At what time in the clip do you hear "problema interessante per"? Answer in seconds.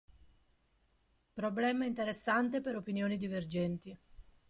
1.31-2.75